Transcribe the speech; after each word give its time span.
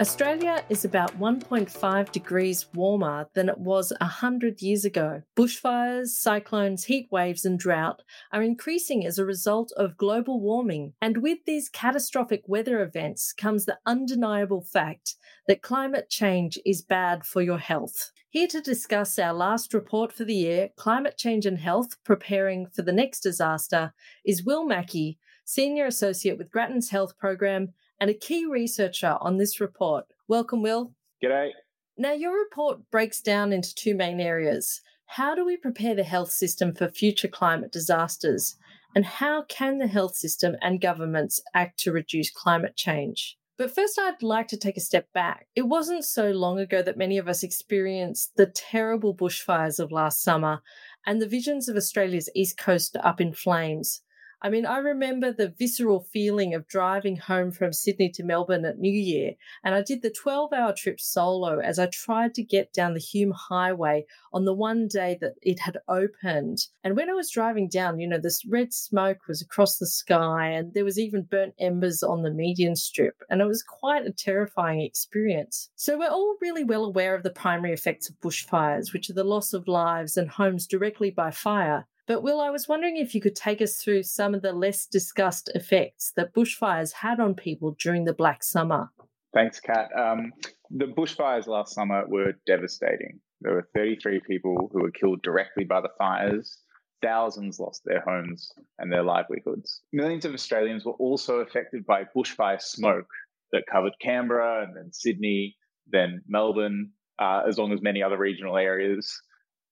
Australia 0.00 0.64
is 0.70 0.86
about 0.86 1.20
1.5 1.20 2.10
degrees 2.10 2.66
warmer 2.72 3.28
than 3.34 3.50
it 3.50 3.58
was 3.58 3.92
100 4.00 4.62
years 4.62 4.86
ago. 4.86 5.20
Bushfires, 5.36 6.06
cyclones, 6.06 6.84
heat 6.84 7.06
waves, 7.10 7.44
and 7.44 7.58
drought 7.58 8.00
are 8.32 8.42
increasing 8.42 9.04
as 9.04 9.18
a 9.18 9.26
result 9.26 9.70
of 9.76 9.98
global 9.98 10.40
warming. 10.40 10.94
And 11.02 11.18
with 11.18 11.40
these 11.44 11.68
catastrophic 11.68 12.44
weather 12.46 12.82
events 12.82 13.34
comes 13.34 13.66
the 13.66 13.76
undeniable 13.84 14.62
fact 14.62 15.16
that 15.46 15.60
climate 15.60 16.08
change 16.08 16.58
is 16.64 16.80
bad 16.80 17.26
for 17.26 17.42
your 17.42 17.58
health. 17.58 18.10
Here 18.30 18.48
to 18.48 18.62
discuss 18.62 19.18
our 19.18 19.34
last 19.34 19.74
report 19.74 20.14
for 20.14 20.24
the 20.24 20.34
year, 20.34 20.70
Climate 20.78 21.18
Change 21.18 21.44
and 21.44 21.58
Health 21.58 21.96
Preparing 22.04 22.68
for 22.74 22.80
the 22.80 22.92
Next 22.92 23.20
Disaster, 23.20 23.92
is 24.24 24.46
Will 24.46 24.64
Mackey, 24.64 25.18
Senior 25.44 25.84
Associate 25.84 26.38
with 26.38 26.50
Grattan's 26.50 26.88
Health 26.88 27.18
Program 27.18 27.74
and 28.00 28.10
a 28.10 28.14
key 28.14 28.46
researcher 28.46 29.18
on 29.20 29.36
this 29.36 29.60
report. 29.60 30.06
Welcome, 30.26 30.62
Will. 30.62 30.92
G'day. 31.22 31.50
Now, 31.98 32.12
your 32.12 32.38
report 32.38 32.90
breaks 32.90 33.20
down 33.20 33.52
into 33.52 33.74
two 33.74 33.94
main 33.94 34.20
areas. 34.20 34.80
How 35.06 35.34
do 35.34 35.44
we 35.44 35.56
prepare 35.56 35.94
the 35.94 36.04
health 36.04 36.30
system 36.30 36.74
for 36.74 36.88
future 36.88 37.28
climate 37.28 37.72
disasters? 37.72 38.56
And 38.94 39.04
how 39.04 39.42
can 39.42 39.78
the 39.78 39.86
health 39.86 40.16
system 40.16 40.56
and 40.62 40.80
governments 40.80 41.42
act 41.54 41.78
to 41.80 41.92
reduce 41.92 42.30
climate 42.30 42.76
change? 42.76 43.36
But 43.58 43.74
first, 43.74 43.98
I'd 43.98 44.22
like 44.22 44.48
to 44.48 44.56
take 44.56 44.78
a 44.78 44.80
step 44.80 45.12
back. 45.12 45.46
It 45.54 45.68
wasn't 45.68 46.06
so 46.06 46.30
long 46.30 46.58
ago 46.58 46.80
that 46.80 46.96
many 46.96 47.18
of 47.18 47.28
us 47.28 47.42
experienced 47.42 48.32
the 48.36 48.46
terrible 48.46 49.14
bushfires 49.14 49.78
of 49.78 49.92
last 49.92 50.22
summer 50.22 50.62
and 51.04 51.20
the 51.20 51.28
visions 51.28 51.68
of 51.68 51.76
Australia's 51.76 52.30
east 52.34 52.56
coast 52.56 52.96
up 53.02 53.20
in 53.20 53.34
flames. 53.34 54.00
I 54.42 54.48
mean, 54.48 54.64
I 54.64 54.78
remember 54.78 55.32
the 55.32 55.52
visceral 55.58 56.00
feeling 56.00 56.54
of 56.54 56.66
driving 56.66 57.16
home 57.16 57.52
from 57.52 57.74
Sydney 57.74 58.08
to 58.10 58.24
Melbourne 58.24 58.64
at 58.64 58.78
New 58.78 58.92
Year, 58.92 59.34
and 59.62 59.74
I 59.74 59.82
did 59.82 60.00
the 60.00 60.10
12 60.10 60.54
hour 60.54 60.72
trip 60.74 60.98
solo 60.98 61.58
as 61.58 61.78
I 61.78 61.86
tried 61.86 62.32
to 62.34 62.42
get 62.42 62.72
down 62.72 62.94
the 62.94 63.00
Hume 63.00 63.32
Highway 63.32 64.06
on 64.32 64.46
the 64.46 64.54
one 64.54 64.88
day 64.88 65.18
that 65.20 65.34
it 65.42 65.60
had 65.60 65.76
opened. 65.88 66.66
And 66.82 66.96
when 66.96 67.10
I 67.10 67.14
was 67.14 67.30
driving 67.30 67.68
down, 67.68 68.00
you 68.00 68.08
know, 68.08 68.18
this 68.18 68.42
red 68.46 68.72
smoke 68.72 69.28
was 69.28 69.42
across 69.42 69.76
the 69.76 69.86
sky, 69.86 70.46
and 70.46 70.72
there 70.72 70.86
was 70.86 70.98
even 70.98 71.22
burnt 71.22 71.54
embers 71.60 72.02
on 72.02 72.22
the 72.22 72.30
median 72.30 72.76
strip, 72.76 73.16
and 73.28 73.42
it 73.42 73.46
was 73.46 73.62
quite 73.62 74.06
a 74.06 74.12
terrifying 74.12 74.80
experience. 74.80 75.68
So, 75.76 75.98
we're 75.98 76.08
all 76.08 76.36
really 76.40 76.64
well 76.64 76.84
aware 76.84 77.14
of 77.14 77.24
the 77.24 77.30
primary 77.30 77.74
effects 77.74 78.08
of 78.08 78.18
bushfires, 78.20 78.94
which 78.94 79.10
are 79.10 79.14
the 79.14 79.22
loss 79.22 79.52
of 79.52 79.68
lives 79.68 80.16
and 80.16 80.30
homes 80.30 80.66
directly 80.66 81.10
by 81.10 81.30
fire. 81.30 81.86
But 82.10 82.24
Will, 82.24 82.40
I 82.40 82.50
was 82.50 82.66
wondering 82.66 82.96
if 82.96 83.14
you 83.14 83.20
could 83.20 83.36
take 83.36 83.62
us 83.62 83.76
through 83.76 84.02
some 84.02 84.34
of 84.34 84.42
the 84.42 84.52
less 84.52 84.84
discussed 84.84 85.48
effects 85.54 86.10
that 86.16 86.34
bushfires 86.34 86.92
had 86.92 87.20
on 87.20 87.36
people 87.36 87.76
during 87.78 88.02
the 88.02 88.12
Black 88.12 88.42
Summer. 88.42 88.90
Thanks, 89.32 89.60
Kat. 89.60 89.90
Um, 89.96 90.32
the 90.72 90.86
bushfires 90.86 91.46
last 91.46 91.72
summer 91.72 92.02
were 92.08 92.32
devastating. 92.48 93.20
There 93.42 93.54
were 93.54 93.68
33 93.76 94.22
people 94.26 94.70
who 94.72 94.82
were 94.82 94.90
killed 94.90 95.22
directly 95.22 95.62
by 95.62 95.82
the 95.82 95.90
fires. 95.98 96.58
Thousands 97.00 97.60
lost 97.60 97.82
their 97.84 98.00
homes 98.00 98.50
and 98.80 98.92
their 98.92 99.04
livelihoods. 99.04 99.82
Millions 99.92 100.24
of 100.24 100.34
Australians 100.34 100.84
were 100.84 100.94
also 100.94 101.36
affected 101.36 101.86
by 101.86 102.06
bushfire 102.16 102.60
smoke 102.60 103.06
that 103.52 103.68
covered 103.70 103.92
Canberra 104.02 104.64
and 104.64 104.76
then 104.76 104.92
Sydney, 104.92 105.54
then 105.86 106.22
Melbourne, 106.26 106.90
uh, 107.20 107.42
as 107.46 107.56
long 107.56 107.72
as 107.72 107.80
many 107.80 108.02
other 108.02 108.18
regional 108.18 108.56
areas. 108.56 109.16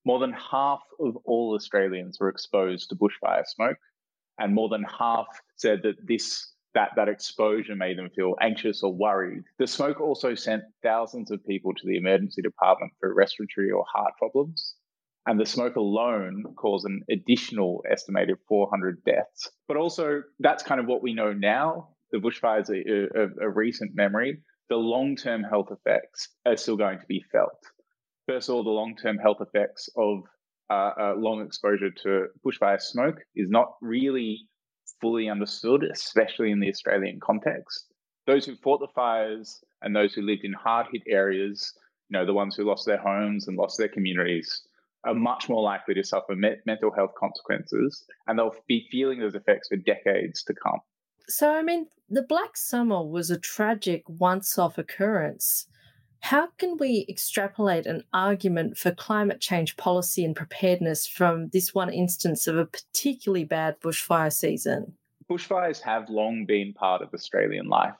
More 0.08 0.20
than 0.20 0.32
half 0.32 0.80
of 1.00 1.18
all 1.26 1.54
Australians 1.54 2.18
were 2.18 2.30
exposed 2.30 2.88
to 2.88 2.96
bushfire 2.96 3.44
smoke, 3.44 3.76
and 4.38 4.54
more 4.54 4.70
than 4.70 4.82
half 4.84 5.26
said 5.56 5.82
that 5.82 5.96
this 6.02 6.50
that 6.72 6.92
that 6.96 7.10
exposure 7.10 7.76
made 7.76 7.98
them 7.98 8.08
feel 8.16 8.34
anxious 8.40 8.82
or 8.82 8.90
worried. 8.90 9.42
The 9.58 9.66
smoke 9.66 10.00
also 10.00 10.34
sent 10.34 10.62
thousands 10.82 11.30
of 11.30 11.44
people 11.44 11.74
to 11.74 11.86
the 11.86 11.98
emergency 11.98 12.40
department 12.40 12.92
for 12.98 13.12
respiratory 13.12 13.70
or 13.70 13.84
heart 13.94 14.14
problems. 14.16 14.76
And 15.26 15.38
the 15.38 15.44
smoke 15.44 15.76
alone 15.76 16.54
caused 16.56 16.86
an 16.86 17.02
additional 17.10 17.84
estimated 17.90 18.38
400 18.48 19.04
deaths. 19.04 19.50
But 19.66 19.76
also, 19.76 20.22
that's 20.38 20.62
kind 20.62 20.80
of 20.80 20.86
what 20.86 21.02
we 21.02 21.12
know 21.12 21.34
now. 21.34 21.90
The 22.12 22.18
bushfires 22.18 22.70
are 22.70 23.24
a, 23.24 23.46
a, 23.46 23.50
recent 23.50 23.94
memory. 23.94 24.38
The 24.70 24.76
long 24.76 25.16
term 25.16 25.42
health 25.42 25.68
effects 25.70 26.30
are 26.46 26.56
still 26.56 26.78
going 26.78 26.98
to 26.98 27.06
be 27.06 27.22
felt 27.30 27.58
first 28.28 28.48
of 28.48 28.54
all, 28.54 28.62
the 28.62 28.70
long 28.70 28.94
term 28.94 29.18
health 29.18 29.38
effects 29.40 29.88
of 29.96 30.22
uh, 30.70 30.92
uh, 31.00 31.14
long 31.16 31.44
exposure 31.44 31.90
to 31.90 32.26
bushfire 32.46 32.80
smoke 32.80 33.16
is 33.34 33.48
not 33.48 33.74
really 33.80 34.46
fully 35.00 35.28
understood, 35.28 35.84
especially 35.84 36.50
in 36.50 36.60
the 36.60 36.68
Australian 36.68 37.18
context. 37.20 37.86
Those 38.26 38.44
who 38.44 38.56
fought 38.56 38.80
the 38.80 38.92
fires 38.94 39.60
and 39.80 39.96
those 39.96 40.12
who 40.12 40.22
lived 40.22 40.44
in 40.44 40.52
hard 40.52 40.86
hit 40.92 41.02
areas, 41.08 41.72
you 42.10 42.18
know, 42.18 42.26
the 42.26 42.34
ones 42.34 42.54
who 42.54 42.64
lost 42.64 42.84
their 42.84 42.98
homes 42.98 43.48
and 43.48 43.56
lost 43.56 43.78
their 43.78 43.88
communities, 43.88 44.62
are 45.04 45.14
much 45.14 45.48
more 45.48 45.62
likely 45.62 45.94
to 45.94 46.04
suffer 46.04 46.34
me- 46.34 46.56
mental 46.66 46.92
health 46.94 47.12
consequences 47.18 48.04
and 48.26 48.38
they'll 48.38 48.54
be 48.66 48.86
feeling 48.90 49.20
those 49.20 49.36
effects 49.36 49.68
for 49.68 49.76
decades 49.76 50.42
to 50.42 50.52
come. 50.52 50.80
So, 51.28 51.54
I 51.54 51.62
mean, 51.62 51.86
the 52.10 52.22
Black 52.22 52.56
Summer 52.56 53.02
was 53.04 53.30
a 53.30 53.38
tragic 53.38 54.02
once 54.08 54.58
off 54.58 54.76
occurrence. 54.76 55.66
How 56.20 56.48
can 56.58 56.76
we 56.76 57.06
extrapolate 57.08 57.86
an 57.86 58.04
argument 58.12 58.76
for 58.76 58.90
climate 58.90 59.40
change 59.40 59.76
policy 59.76 60.24
and 60.24 60.34
preparedness 60.34 61.06
from 61.06 61.48
this 61.48 61.74
one 61.74 61.92
instance 61.92 62.46
of 62.46 62.56
a 62.56 62.66
particularly 62.66 63.44
bad 63.44 63.80
bushfire 63.80 64.32
season? 64.32 64.94
Bushfires 65.30 65.80
have 65.80 66.08
long 66.08 66.44
been 66.46 66.72
part 66.74 67.02
of 67.02 67.14
Australian 67.14 67.68
life, 67.68 67.94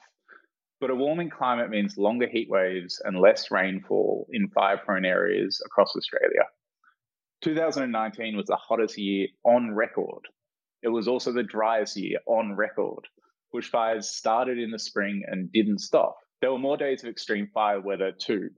but 0.81 0.91
a 0.91 0.95
warming 0.95 1.31
climate 1.31 1.71
means 1.71 1.97
longer 1.97 2.28
heat 2.28 2.49
waves 2.51 3.01
and 3.05 3.21
less 3.21 3.51
rainfall 3.51 4.27
in 4.31 4.49
fire 4.49 4.78
prone 4.78 5.05
areas 5.05 5.62
across 5.65 5.95
Australia. 5.97 6.45
2019 7.43 8.37
was 8.37 8.47
the 8.47 8.57
hottest 8.57 8.99
year 8.99 9.28
on 9.45 9.75
record. 9.75 10.27
It 10.83 10.89
was 10.89 11.09
also 11.09 11.33
the 11.33 11.43
driest 11.43 11.97
year 11.97 12.19
on 12.27 12.57
record. 12.57 13.07
Bushfires 13.55 14.05
started 14.05 14.59
in 14.59 14.71
the 14.71 14.78
spring 14.78 15.23
and 15.27 15.53
didn't 15.53 15.78
stop. 15.78 16.17
There 16.41 16.53
were 16.53 16.59
more 16.59 16.76
days 16.76 17.03
of 17.03 17.10
extreme 17.10 17.49
fire 17.53 17.81
weather 17.81 18.12
too. 18.12 18.50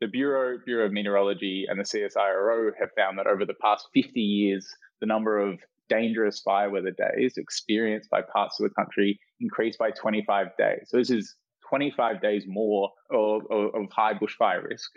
The 0.00 0.06
Bureau, 0.06 0.58
Bureau 0.64 0.86
of 0.86 0.92
Meteorology 0.92 1.66
and 1.68 1.80
the 1.80 1.84
CSIRO 1.84 2.70
have 2.78 2.90
found 2.96 3.18
that 3.18 3.26
over 3.26 3.44
the 3.44 3.54
past 3.54 3.88
50 3.94 4.20
years, 4.20 4.68
the 5.00 5.06
number 5.06 5.40
of 5.40 5.58
dangerous 5.88 6.40
fire 6.40 6.70
weather 6.70 6.92
days 6.92 7.34
experienced 7.36 8.10
by 8.10 8.20
parts 8.22 8.60
of 8.60 8.68
the 8.68 8.74
country 8.74 9.18
increased 9.40 9.78
by 9.78 9.90
25 9.90 10.48
days. 10.58 10.86
So 10.88 10.98
this 10.98 11.10
is 11.10 11.34
25 11.68 12.20
days 12.20 12.44
more 12.46 12.90
of, 13.10 13.42
of, 13.50 13.74
of 13.74 13.90
high 13.90 14.14
bushfire 14.14 14.62
risk, 14.68 14.90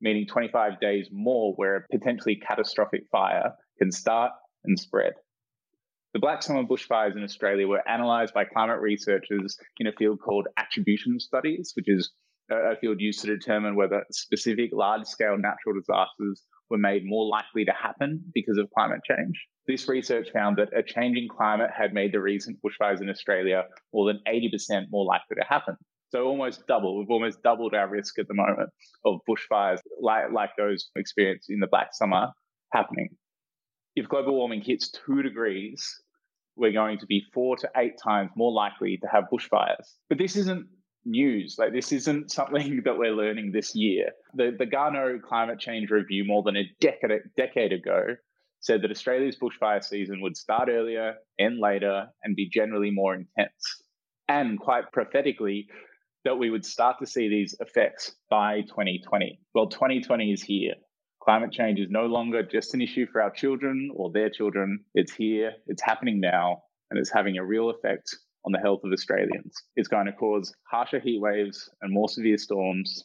meaning 0.00 0.26
25 0.26 0.80
days 0.80 1.08
more 1.10 1.54
where 1.54 1.76
a 1.76 1.98
potentially 1.98 2.36
catastrophic 2.36 3.04
fire 3.10 3.52
can 3.78 3.90
start 3.90 4.32
and 4.64 4.78
spread. 4.78 5.14
The 6.14 6.20
Black 6.20 6.44
Summer 6.44 6.62
bushfires 6.62 7.16
in 7.16 7.24
Australia 7.24 7.66
were 7.66 7.82
analysed 7.86 8.34
by 8.34 8.44
climate 8.44 8.80
researchers 8.80 9.58
in 9.80 9.88
a 9.88 9.92
field 9.98 10.20
called 10.24 10.46
attribution 10.56 11.18
studies, 11.18 11.72
which 11.74 11.88
is 11.88 12.12
a 12.52 12.76
field 12.76 13.00
used 13.00 13.20
to 13.22 13.26
determine 13.26 13.74
whether 13.74 14.04
specific 14.12 14.70
large 14.72 15.06
scale 15.06 15.36
natural 15.36 15.74
disasters 15.74 16.44
were 16.70 16.78
made 16.78 17.02
more 17.04 17.26
likely 17.26 17.64
to 17.64 17.72
happen 17.72 18.22
because 18.32 18.58
of 18.58 18.70
climate 18.70 19.00
change. 19.04 19.44
This 19.66 19.88
research 19.88 20.28
found 20.32 20.56
that 20.58 20.68
a 20.76 20.84
changing 20.84 21.26
climate 21.36 21.70
had 21.76 21.92
made 21.92 22.12
the 22.12 22.20
recent 22.20 22.58
bushfires 22.62 23.02
in 23.02 23.10
Australia 23.10 23.64
more 23.92 24.06
than 24.06 24.20
80% 24.28 24.84
more 24.90 25.04
likely 25.04 25.34
to 25.34 25.44
happen. 25.48 25.74
So 26.10 26.26
almost 26.26 26.64
double. 26.68 26.96
We've 26.96 27.10
almost 27.10 27.42
doubled 27.42 27.74
our 27.74 27.88
risk 27.88 28.20
at 28.20 28.28
the 28.28 28.34
moment 28.34 28.70
of 29.04 29.18
bushfires 29.28 29.80
like, 30.00 30.30
like 30.32 30.50
those 30.56 30.90
experienced 30.94 31.50
in 31.50 31.58
the 31.58 31.66
Black 31.66 31.88
Summer 31.92 32.28
happening. 32.72 33.08
If 33.96 34.08
global 34.08 34.34
warming 34.34 34.62
hits 34.62 34.90
two 34.90 35.22
degrees, 35.22 36.00
we're 36.56 36.72
going 36.72 36.98
to 36.98 37.06
be 37.06 37.24
four 37.32 37.56
to 37.56 37.70
eight 37.76 37.94
times 38.02 38.30
more 38.36 38.52
likely 38.52 38.96
to 38.98 39.06
have 39.08 39.24
bushfires. 39.32 39.94
But 40.08 40.18
this 40.18 40.36
isn't 40.36 40.66
news. 41.04 41.56
Like 41.58 41.72
this 41.72 41.92
isn't 41.92 42.30
something 42.38 42.82
that 42.84 42.98
we're 42.98 43.14
learning 43.14 43.52
this 43.52 43.74
year. 43.74 44.10
The 44.34 44.54
the 44.56 44.66
Garnaut 44.66 45.22
Climate 45.22 45.58
Change 45.58 45.90
Review 45.90 46.24
more 46.26 46.42
than 46.42 46.56
a 46.56 46.70
decade 46.80 47.20
decade 47.36 47.72
ago 47.72 48.16
said 48.60 48.80
that 48.82 48.90
Australia's 48.90 49.36
bushfire 49.36 49.84
season 49.84 50.22
would 50.22 50.36
start 50.38 50.70
earlier, 50.70 51.16
end 51.38 51.58
later, 51.58 52.06
and 52.22 52.34
be 52.34 52.48
generally 52.48 52.90
more 52.90 53.14
intense. 53.14 53.82
And 54.26 54.58
quite 54.58 54.90
prophetically, 54.90 55.66
that 56.24 56.38
we 56.38 56.48
would 56.48 56.64
start 56.64 56.96
to 56.98 57.06
see 57.06 57.28
these 57.28 57.54
effects 57.60 58.14
by 58.30 58.62
2020. 58.62 59.38
Well, 59.54 59.68
2020 59.68 60.32
is 60.32 60.42
here. 60.42 60.72
Climate 61.24 61.52
change 61.52 61.80
is 61.80 61.88
no 61.88 62.04
longer 62.04 62.42
just 62.42 62.74
an 62.74 62.82
issue 62.82 63.06
for 63.10 63.22
our 63.22 63.30
children 63.30 63.90
or 63.96 64.12
their 64.12 64.28
children. 64.28 64.84
It's 64.94 65.14
here, 65.14 65.52
it's 65.66 65.80
happening 65.80 66.20
now, 66.20 66.64
and 66.90 67.00
it's 67.00 67.10
having 67.10 67.38
a 67.38 67.44
real 67.44 67.70
effect 67.70 68.14
on 68.44 68.52
the 68.52 68.58
health 68.58 68.80
of 68.84 68.92
Australians. 68.92 69.54
It's 69.74 69.88
going 69.88 70.04
to 70.04 70.12
cause 70.12 70.54
harsher 70.70 71.00
heat 71.00 71.22
waves 71.22 71.70
and 71.80 71.90
more 71.90 72.10
severe 72.10 72.36
storms. 72.36 73.04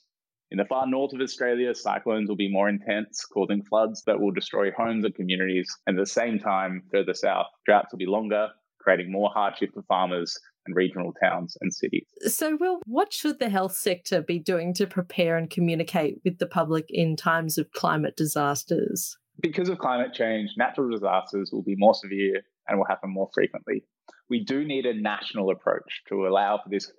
In 0.52 0.58
the 0.58 0.66
far 0.66 0.86
north 0.86 1.14
of 1.14 1.22
Australia, 1.22 1.74
cyclones 1.74 2.28
will 2.28 2.36
be 2.36 2.52
more 2.52 2.68
intense, 2.68 3.24
causing 3.24 3.64
floods 3.64 4.04
that 4.06 4.20
will 4.20 4.32
destroy 4.32 4.70
homes 4.72 5.06
and 5.06 5.16
communities. 5.16 5.74
And 5.88 5.98
at 5.98 6.02
the 6.02 6.12
same 6.12 6.40
time, 6.40 6.84
further 6.92 7.14
south, 7.14 7.48
droughts 7.66 7.94
will 7.94 8.00
be 8.00 8.06
longer, 8.06 8.50
creating 8.82 9.14
more 9.14 9.30
hardship 9.34 9.70
for 9.74 9.84
farmers 9.84 10.38
and 10.66 10.76
regional 10.76 11.14
towns 11.14 11.58
and 11.62 11.74
cities. 11.74 12.08
So, 12.28 12.58
Will, 12.60 12.80
what 12.86 13.14
should 13.14 13.40
the 13.40 13.50
health 13.50 13.76
sector 13.76 14.22
be 14.22 14.40
doing 14.40 14.74
to 14.76 14.88
prepare 14.88 15.38
and 15.38 15.50
communicate 15.50 16.20
with 16.24 16.40
the 16.40 16.48
public 16.48 16.86
in 16.90 17.16
times 17.16 17.58
of 17.58 17.72
climate 17.72 18.16
disasters? 18.16 19.18
Because 19.42 19.70
of 19.70 19.80
climate 19.80 20.14
change, 20.14 20.52
natural 20.58 20.90
disasters 20.90 21.52
will 21.52 21.64
be 21.64 21.76
more 21.78 21.94
severe 21.94 22.42
and 22.68 22.78
will 22.78 22.86
happen 22.86 23.10
more 23.10 23.30
frequently. 23.34 23.84
We 24.30 24.44
do 24.44 24.66
need 24.66 24.86
a 24.86 24.94
national 24.94 25.50
approach 25.50 26.04
to 26.10 26.28
allow 26.28 26.60
for 26.62 26.70
this 26.70 26.92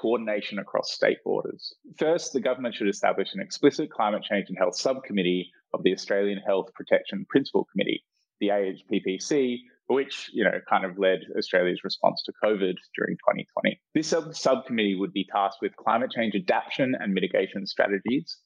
coordination 0.00 0.58
across 0.58 0.92
state 0.92 1.18
borders. 1.24 1.74
First, 1.98 2.32
the 2.32 2.40
government 2.40 2.74
should 2.74 2.88
establish 2.88 3.34
an 3.34 3.40
explicit 3.40 3.90
climate 3.90 4.22
change 4.22 4.48
and 4.48 4.58
health 4.58 4.76
subcommittee 4.76 5.50
of 5.72 5.82
the 5.82 5.92
Australian 5.92 6.38
Health 6.38 6.72
Protection 6.74 7.26
Principal 7.28 7.66
Committee, 7.70 8.04
the 8.40 8.48
AHPPC, 8.48 9.58
which 9.86 10.30
you 10.32 10.44
know 10.44 10.58
kind 10.68 10.84
of 10.84 10.98
led 10.98 11.20
Australia's 11.36 11.84
response 11.84 12.22
to 12.24 12.32
COVID 12.42 12.74
during 12.96 13.16
2020. 13.16 13.80
This 13.94 14.08
sub- 14.08 14.34
subcommittee 14.34 14.96
would 14.96 15.12
be 15.12 15.26
tasked 15.30 15.58
with 15.60 15.76
climate 15.76 16.10
change 16.10 16.34
adaptation 16.34 16.94
and 16.98 17.12
mitigation 17.12 17.66
strategies 17.66 18.38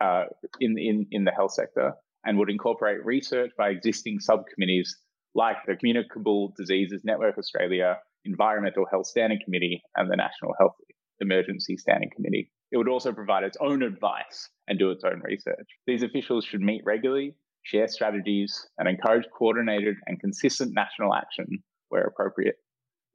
uh, 0.00 0.24
in, 0.60 0.76
in 0.78 1.06
in 1.10 1.24
the 1.24 1.32
health 1.32 1.52
sector, 1.52 1.92
and 2.24 2.38
would 2.38 2.50
incorporate 2.50 3.04
research 3.04 3.50
by 3.56 3.70
existing 3.70 4.18
subcommittees 4.20 4.96
like 5.34 5.56
the 5.66 5.76
Communicable 5.76 6.52
Diseases 6.58 7.02
Network 7.04 7.38
Australia, 7.38 7.98
Environmental 8.24 8.84
Health 8.90 9.06
Standing 9.06 9.38
Committee, 9.44 9.82
and 9.96 10.10
the 10.10 10.16
National 10.16 10.52
Health 10.58 10.74
Emergency 11.20 11.76
Standing 11.76 12.10
Committee. 12.14 12.50
It 12.70 12.76
would 12.76 12.88
also 12.88 13.12
provide 13.12 13.44
its 13.44 13.56
own 13.60 13.82
advice 13.82 14.48
and 14.68 14.78
do 14.78 14.90
its 14.90 15.04
own 15.04 15.20
research. 15.24 15.68
These 15.86 16.02
officials 16.02 16.44
should 16.44 16.60
meet 16.60 16.82
regularly, 16.84 17.34
share 17.62 17.88
strategies, 17.88 18.66
and 18.78 18.88
encourage 18.88 19.26
coordinated 19.36 19.96
and 20.06 20.20
consistent 20.20 20.72
national 20.74 21.14
action 21.14 21.46
where 21.88 22.04
appropriate. 22.04 22.56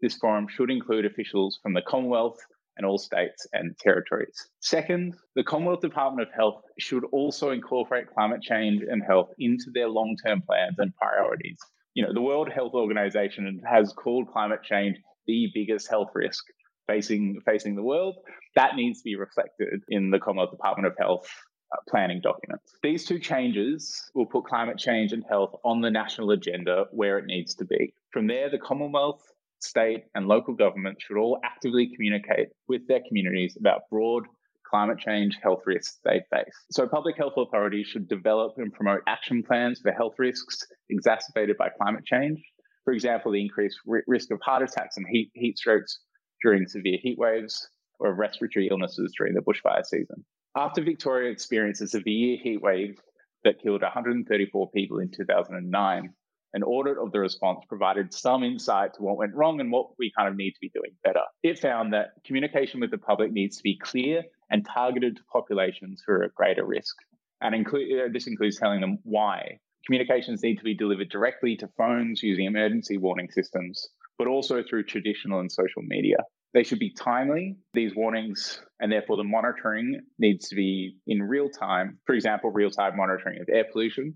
This 0.02 0.16
forum 0.16 0.48
should 0.48 0.70
include 0.70 1.06
officials 1.06 1.60
from 1.62 1.74
the 1.74 1.82
Commonwealth 1.82 2.38
and 2.78 2.86
all 2.86 2.98
states 2.98 3.48
and 3.54 3.76
territories. 3.80 4.50
Second, 4.60 5.16
the 5.36 5.44
Commonwealth 5.44 5.82
Department 5.82 6.28
of 6.28 6.34
Health 6.34 6.62
should 6.80 7.04
also 7.12 7.50
incorporate 7.50 8.14
climate 8.14 8.42
change 8.42 8.84
and 8.88 9.04
health 9.04 9.30
into 9.40 9.72
their 9.74 9.90
long 9.90 10.16
term 10.26 10.42
plans 10.42 10.76
and 10.78 10.96
priorities. 10.96 11.58
You 11.96 12.06
know, 12.06 12.14
the 12.14 12.22
World 12.22 12.50
Health 12.54 12.74
Organization 12.76 13.60
has 13.68 13.92
called 13.94 14.28
climate 14.32 14.62
change 14.64 14.98
the 15.26 15.50
biggest 15.54 15.90
health 15.90 16.10
risk 16.14 16.46
facing 16.88 17.42
facing 17.46 17.76
the 17.76 17.84
world. 17.84 18.16
That 18.56 18.76
needs 18.76 19.00
to 19.00 19.04
be 19.04 19.16
reflected 19.16 19.82
in 19.90 20.12
the 20.12 20.20
Commonwealth 20.20 20.52
Department 20.52 20.88
of 20.88 20.94
Health 21.00 21.28
uh, 21.72 21.78
planning 21.90 22.22
documents. 22.22 22.74
These 22.84 23.06
two 23.06 23.20
changes 23.20 24.10
will 24.14 24.26
put 24.26 24.46
climate 24.46 24.78
change 24.78 25.14
and 25.14 25.24
health 25.30 25.56
on 25.64 25.82
the 25.82 25.92
national 25.92 26.32
agenda 26.32 26.86
where 26.92 27.18
it 27.18 27.26
needs 27.26 27.56
to 27.56 27.66
be. 27.66 27.94
From 28.12 28.28
there, 28.28 28.50
the 28.50 28.58
Commonwealth, 28.58 29.22
state, 29.60 30.06
and 30.16 30.28
local 30.28 30.54
governments 30.54 31.04
should 31.04 31.18
all 31.18 31.40
actively 31.44 31.90
communicate 31.94 32.50
with 32.68 32.88
their 32.88 33.02
communities 33.08 33.58
about 33.60 33.90
broad 33.90 34.24
climate 34.70 35.00
change 35.00 35.38
health 35.42 35.62
risks 35.66 36.00
they 36.04 36.22
face. 36.32 36.54
So, 36.72 36.88
public 36.88 37.18
health 37.18 37.34
authorities 37.38 37.88
should 37.88 38.08
develop 38.08 38.54
and 38.58 38.72
promote 38.74 39.02
action 39.08 39.44
plans 39.44 39.80
for 39.80 39.92
health 39.92 40.16
risks 40.18 40.66
exacerbated 40.90 41.58
by 41.58 41.70
climate 41.70 42.06
change. 42.06 42.42
For 42.84 42.94
example, 42.94 43.32
the 43.32 43.42
increased 43.42 43.80
risk 43.86 44.32
of 44.32 44.40
heart 44.42 44.64
attacks 44.64 44.98
and 44.98 45.06
heat, 45.10 45.32
heat 45.34 45.58
strokes 45.58 46.00
during 46.42 46.68
severe 46.68 46.98
heat 47.02 47.18
waves 47.18 47.70
or 48.00 48.14
respiratory 48.14 48.68
illnesses 48.70 49.14
during 49.18 49.34
the 49.34 49.42
bushfire 49.42 49.86
season. 49.86 50.24
After 50.56 50.82
Victoria 50.82 51.32
experienced 51.32 51.82
a 51.82 51.88
severe 51.88 52.38
heat 52.38 52.62
wave 52.62 53.00
that 53.44 53.62
killed 53.62 53.82
134 53.82 54.72
people 54.72 55.00
in 55.00 55.12
2009, 55.12 56.14
an 56.54 56.64
audit 56.64 56.98
of 56.98 57.12
the 57.12 57.20
response 57.20 57.60
provided 57.68 58.14
some 58.14 58.44
insight 58.44 58.94
to 58.94 59.04
what 59.04 59.18
went 59.18 59.36
wrong 59.36 59.60
and 59.60 59.72
what 59.72 59.90
we 60.00 60.12
kind 60.18 60.30
of 60.30 60.36
need 60.36 60.52
to 60.52 60.60
be 60.62 60.70
doing 60.70 60.92
better. 61.04 61.22
It 61.44 61.60
found 61.60 61.94
that 61.94 62.14
communication 62.26 62.80
with 62.80 62.92
the 62.92 62.98
public 62.98 63.32
needs 63.32 63.58
to 63.58 63.64
be 63.64 63.78
clear 63.78 64.24
and 64.50 64.66
targeted 64.66 65.18
to 65.18 65.24
populations 65.32 66.02
who 66.06 66.14
are 66.14 66.24
at 66.24 66.34
greater 66.34 66.66
risk. 66.66 66.96
And 67.42 67.54
include, 67.54 68.00
uh, 68.00 68.10
this 68.12 68.28
includes 68.28 68.58
telling 68.58 68.82
them 68.82 68.98
why. 69.04 69.60
Communications 69.86 70.42
need 70.42 70.58
to 70.58 70.64
be 70.64 70.74
delivered 70.74 71.10
directly 71.10 71.56
to 71.58 71.70
phones 71.78 72.24
using 72.24 72.46
emergency 72.46 72.98
warning 72.98 73.30
systems, 73.30 73.90
but 74.18 74.28
also 74.28 74.64
through 74.64 74.84
traditional 74.84 75.40
and 75.40 75.52
social 75.52 75.84
media. 75.84 76.18
They 76.54 76.64
should 76.64 76.80
be 76.80 76.94
timely, 76.94 77.58
these 77.74 77.96
warnings, 77.96 78.62
and 78.80 78.92
therefore 78.92 79.18
the 79.18 79.24
monitoring 79.24 80.02
needs 80.18 80.50
to 80.50 80.56
be 80.56 80.98
in 81.06 81.22
real 81.22 81.50
time. 81.50 82.00
For 82.06 82.16
example, 82.16 82.52
real 82.52 82.72
time 82.72 82.96
monitoring 82.96 83.40
of 83.42 83.48
air 83.52 83.66
pollution, 83.72 84.16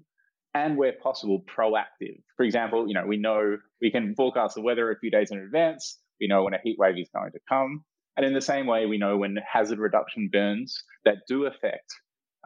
and 0.53 0.77
where 0.77 0.93
possible, 1.01 1.43
proactive. 1.57 2.21
For 2.37 2.43
example, 2.43 2.87
you 2.87 2.93
know, 2.93 3.05
we 3.05 3.17
know 3.17 3.57
we 3.81 3.91
can 3.91 4.15
forecast 4.15 4.55
the 4.55 4.61
weather 4.61 4.91
a 4.91 4.99
few 4.99 5.11
days 5.11 5.31
in 5.31 5.39
advance. 5.39 5.99
We 6.19 6.27
know 6.27 6.43
when 6.43 6.53
a 6.53 6.59
heat 6.63 6.77
wave 6.77 6.97
is 6.97 7.09
going 7.13 7.31
to 7.31 7.39
come. 7.47 7.83
And 8.17 8.25
in 8.25 8.33
the 8.33 8.41
same 8.41 8.67
way, 8.67 8.85
we 8.85 8.97
know 8.97 9.17
when 9.17 9.37
hazard 9.51 9.79
reduction 9.79 10.29
burns 10.31 10.83
that 11.05 11.17
do 11.27 11.45
affect 11.45 11.93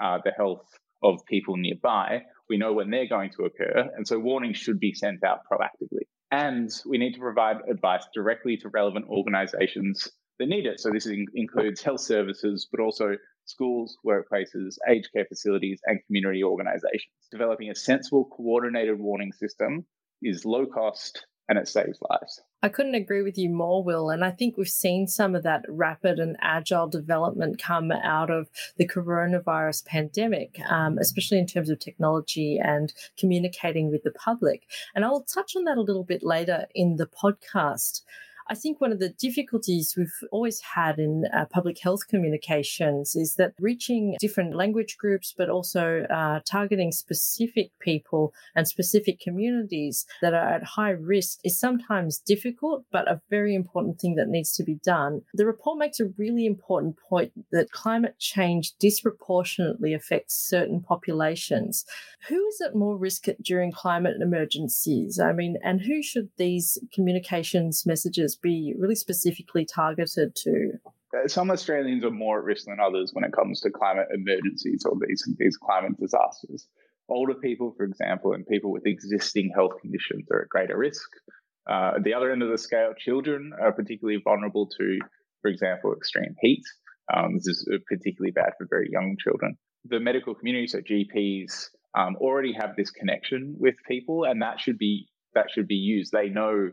uh, 0.01 0.19
the 0.23 0.31
health 0.31 0.65
of 1.03 1.25
people 1.27 1.57
nearby, 1.57 2.21
we 2.49 2.57
know 2.57 2.73
when 2.73 2.91
they're 2.91 3.07
going 3.07 3.31
to 3.31 3.45
occur. 3.45 3.89
And 3.95 4.07
so 4.07 4.19
warnings 4.19 4.57
should 4.57 4.79
be 4.79 4.93
sent 4.93 5.23
out 5.23 5.39
proactively. 5.51 6.05
And 6.31 6.69
we 6.85 6.97
need 6.97 7.13
to 7.13 7.19
provide 7.19 7.57
advice 7.69 8.05
directly 8.13 8.57
to 8.57 8.69
relevant 8.69 9.07
organizations 9.07 10.09
that 10.39 10.47
need 10.47 10.65
it. 10.65 10.79
So 10.79 10.89
this 10.91 11.05
in- 11.05 11.27
includes 11.33 11.81
health 11.81 12.01
services, 12.01 12.67
but 12.71 12.81
also 12.81 13.15
schools, 13.45 13.97
workplaces, 14.05 14.77
aged 14.89 15.09
care 15.13 15.25
facilities, 15.25 15.79
and 15.85 15.99
community 16.07 16.43
organizations. 16.43 17.13
Developing 17.31 17.69
a 17.69 17.75
sensible, 17.75 18.25
coordinated 18.25 18.99
warning 18.99 19.31
system 19.31 19.85
is 20.21 20.45
low 20.45 20.65
cost 20.65 21.25
and 21.47 21.57
it 21.57 21.67
saves 21.67 21.99
lives. 22.09 22.41
I 22.63 22.69
couldn't 22.69 22.95
agree 22.95 23.21
with 23.21 23.37
you 23.37 23.49
more, 23.49 23.83
Will. 23.83 24.09
And 24.09 24.25
I 24.25 24.31
think 24.31 24.57
we've 24.57 24.67
seen 24.67 25.07
some 25.07 25.35
of 25.35 25.43
that 25.43 25.63
rapid 25.69 26.17
and 26.17 26.35
agile 26.41 26.87
development 26.87 27.61
come 27.61 27.91
out 27.91 28.31
of 28.31 28.49
the 28.77 28.87
coronavirus 28.87 29.85
pandemic, 29.85 30.59
um, 30.67 30.97
especially 30.97 31.37
in 31.37 31.45
terms 31.45 31.69
of 31.69 31.79
technology 31.79 32.59
and 32.61 32.93
communicating 33.19 33.91
with 33.91 34.03
the 34.03 34.11
public. 34.11 34.63
And 34.95 35.05
I'll 35.05 35.21
touch 35.21 35.55
on 35.55 35.65
that 35.65 35.77
a 35.77 35.81
little 35.81 36.03
bit 36.03 36.23
later 36.23 36.65
in 36.73 36.95
the 36.95 37.07
podcast. 37.07 38.01
I 38.47 38.53
think 38.53 38.79
one 38.79 38.91
of 38.91 38.99
the 38.99 39.09
difficulties 39.09 39.95
we've 39.97 40.13
always 40.31 40.61
had 40.61 40.99
in 40.99 41.25
uh, 41.33 41.45
public 41.45 41.79
health 41.79 42.07
communications 42.07 43.15
is 43.15 43.35
that 43.35 43.53
reaching 43.59 44.15
different 44.19 44.55
language 44.55 44.97
groups, 44.97 45.33
but 45.35 45.49
also 45.49 46.05
uh, 46.11 46.41
targeting 46.45 46.91
specific 46.91 47.71
people 47.79 48.33
and 48.55 48.67
specific 48.67 49.19
communities 49.19 50.05
that 50.21 50.35
are 50.35 50.47
at 50.47 50.63
high 50.63 50.91
risk 50.91 51.39
is 51.43 51.59
sometimes 51.59 52.19
difficult, 52.19 52.85
but 52.91 53.09
a 53.09 53.19
very 53.31 53.55
important 53.55 53.99
thing 53.99 54.13
that 54.15 54.27
needs 54.27 54.55
to 54.57 54.63
be 54.63 54.75
done. 54.85 55.21
The 55.33 55.47
report 55.47 55.79
makes 55.79 55.99
a 55.99 56.11
really 56.17 56.45
important 56.45 56.97
point 56.97 57.31
that 57.51 57.71
climate 57.71 58.19
change 58.19 58.73
disproportionately 58.77 59.93
affects 59.93 60.35
certain 60.35 60.81
populations. 60.81 61.83
Who 62.27 62.45
is 62.47 62.61
at 62.61 62.75
more 62.75 62.95
risk 62.95 63.25
during 63.41 63.71
climate 63.71 64.17
emergencies? 64.21 65.19
I 65.19 65.33
mean, 65.33 65.57
and 65.63 65.81
who 65.81 66.03
should 66.03 66.29
these 66.37 66.77
communications 66.93 67.85
messages 67.87 68.34
be 68.41 68.73
really 68.77 68.95
specifically 68.95 69.65
targeted 69.65 70.35
to? 70.35 70.71
Uh, 71.15 71.27
some 71.27 71.51
Australians 71.51 72.03
are 72.03 72.11
more 72.11 72.39
at 72.39 72.45
risk 72.45 72.65
than 72.65 72.79
others 72.79 73.11
when 73.13 73.23
it 73.23 73.31
comes 73.33 73.61
to 73.61 73.69
climate 73.69 74.07
emergencies 74.13 74.83
or 74.85 74.97
these, 75.07 75.27
these 75.37 75.57
climate 75.57 75.99
disasters. 75.99 76.67
Older 77.07 77.35
people, 77.35 77.73
for 77.77 77.83
example, 77.83 78.33
and 78.33 78.45
people 78.47 78.71
with 78.71 78.85
existing 78.85 79.51
health 79.53 79.73
conditions 79.81 80.25
are 80.31 80.41
at 80.43 80.49
greater 80.49 80.77
risk. 80.77 81.07
Uh, 81.69 81.93
at 81.97 82.03
the 82.03 82.13
other 82.13 82.31
end 82.31 82.43
of 82.43 82.49
the 82.49 82.57
scale, 82.57 82.93
children 82.97 83.51
are 83.61 83.71
particularly 83.71 84.19
vulnerable 84.23 84.67
to, 84.67 84.99
for 85.41 85.49
example, 85.49 85.93
extreme 85.93 86.35
heat. 86.41 86.63
Um, 87.13 87.35
this 87.35 87.47
is 87.47 87.69
particularly 87.87 88.31
bad 88.31 88.53
for 88.57 88.67
very 88.69 88.89
young 88.91 89.15
children. 89.19 89.57
The 89.85 89.99
medical 89.99 90.33
community, 90.33 90.67
so 90.67 90.79
GPs, 90.79 91.69
um, 91.95 92.15
already 92.17 92.53
have 92.53 92.75
this 92.75 92.91
connection 92.91 93.55
with 93.57 93.75
people, 93.87 94.23
and 94.25 94.41
that 94.41 94.59
should 94.59 94.77
be 94.77 95.07
that 95.33 95.51
should 95.53 95.67
be 95.67 95.75
used. 95.75 96.11
They 96.11 96.29
know 96.29 96.71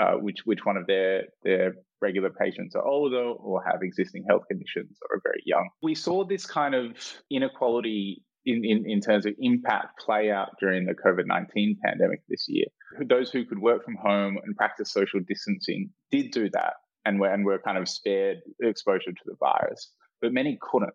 uh, 0.00 0.12
which 0.14 0.38
which 0.44 0.64
one 0.64 0.76
of 0.76 0.86
their 0.86 1.24
their 1.42 1.74
regular 2.00 2.30
patients 2.30 2.74
are 2.74 2.86
older 2.86 3.22
or 3.22 3.62
have 3.64 3.80
existing 3.82 4.24
health 4.28 4.42
conditions 4.48 4.98
or 5.02 5.16
are 5.16 5.20
very 5.24 5.42
young. 5.46 5.68
We 5.82 5.94
saw 5.94 6.24
this 6.24 6.46
kind 6.46 6.74
of 6.74 6.92
inequality 7.30 8.22
in, 8.44 8.64
in, 8.64 8.84
in 8.86 9.00
terms 9.00 9.26
of 9.26 9.34
impact 9.38 9.98
play 10.04 10.30
out 10.30 10.50
during 10.60 10.86
the 10.86 10.94
COVID 10.94 11.26
19 11.26 11.78
pandemic 11.84 12.20
this 12.28 12.46
year. 12.48 12.66
Those 13.04 13.30
who 13.30 13.44
could 13.44 13.58
work 13.58 13.84
from 13.84 13.96
home 13.96 14.38
and 14.44 14.56
practice 14.56 14.92
social 14.92 15.20
distancing 15.26 15.90
did 16.10 16.30
do 16.30 16.48
that 16.50 16.74
and 17.04 17.20
were, 17.20 17.28
and 17.28 17.44
were 17.44 17.58
kind 17.58 17.76
of 17.76 17.88
spared 17.88 18.38
exposure 18.60 19.12
to 19.12 19.22
the 19.24 19.36
virus, 19.40 19.90
but 20.22 20.32
many 20.32 20.58
couldn't. 20.60 20.94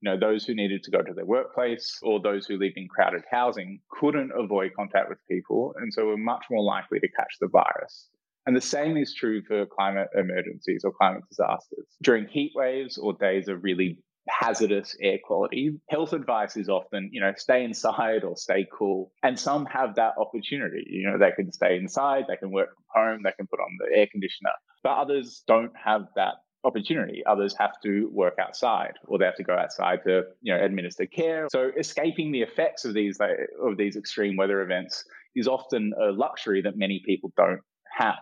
You 0.00 0.10
know, 0.10 0.18
those 0.18 0.44
who 0.44 0.54
needed 0.54 0.84
to 0.84 0.90
go 0.90 1.02
to 1.02 1.12
their 1.12 1.26
workplace 1.26 1.98
or 2.02 2.20
those 2.20 2.46
who 2.46 2.56
lived 2.56 2.76
in 2.76 2.86
crowded 2.88 3.22
housing 3.30 3.80
couldn't 3.90 4.30
avoid 4.36 4.70
contact 4.76 5.08
with 5.08 5.18
people 5.28 5.74
and 5.76 5.92
so 5.92 6.06
were 6.06 6.16
much 6.16 6.44
more 6.50 6.62
likely 6.62 7.00
to 7.00 7.08
catch 7.18 7.34
the 7.40 7.48
virus. 7.48 8.08
And 8.48 8.56
the 8.56 8.62
same 8.62 8.96
is 8.96 9.12
true 9.12 9.42
for 9.42 9.66
climate 9.66 10.08
emergencies 10.14 10.80
or 10.82 10.90
climate 10.90 11.22
disasters. 11.28 11.84
During 12.02 12.26
heat 12.26 12.52
waves 12.54 12.96
or 12.96 13.12
days 13.12 13.46
of 13.46 13.62
really 13.62 13.98
hazardous 14.26 14.96
air 15.02 15.18
quality. 15.22 15.72
Health 15.90 16.14
advice 16.14 16.56
is 16.56 16.70
often, 16.70 17.10
you 17.12 17.20
know, 17.20 17.34
stay 17.36 17.62
inside 17.62 18.24
or 18.24 18.38
stay 18.38 18.66
cool. 18.72 19.12
And 19.22 19.38
some 19.38 19.66
have 19.66 19.96
that 19.96 20.14
opportunity. 20.18 20.82
You 20.88 21.10
know, 21.10 21.18
they 21.18 21.32
can 21.32 21.52
stay 21.52 21.76
inside, 21.76 22.24
they 22.26 22.36
can 22.36 22.50
work 22.50 22.70
from 22.74 22.84
home, 22.88 23.20
they 23.22 23.32
can 23.32 23.46
put 23.48 23.60
on 23.60 23.68
the 23.80 23.94
air 23.94 24.06
conditioner. 24.10 24.52
But 24.82 24.96
others 24.96 25.44
don't 25.46 25.72
have 25.84 26.06
that 26.16 26.36
opportunity. 26.64 27.22
Others 27.26 27.54
have 27.58 27.72
to 27.82 28.08
work 28.14 28.36
outside 28.40 28.94
or 29.06 29.18
they 29.18 29.26
have 29.26 29.36
to 29.36 29.44
go 29.44 29.56
outside 29.56 29.98
to, 30.06 30.22
you 30.40 30.54
know, 30.54 30.64
administer 30.64 31.04
care. 31.04 31.48
So 31.52 31.70
escaping 31.78 32.32
the 32.32 32.40
effects 32.40 32.86
of 32.86 32.94
these 32.94 33.18
of 33.62 33.76
these 33.76 33.96
extreme 33.96 34.38
weather 34.38 34.62
events 34.62 35.04
is 35.36 35.46
often 35.46 35.92
a 36.00 36.12
luxury 36.12 36.62
that 36.62 36.78
many 36.78 37.02
people 37.04 37.30
don't 37.36 37.60
have. 37.98 38.16